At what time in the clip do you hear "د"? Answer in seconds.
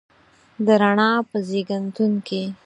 0.65-0.67